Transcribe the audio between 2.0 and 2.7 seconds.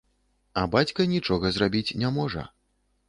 не можа.